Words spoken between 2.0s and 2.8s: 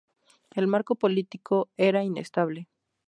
inestable.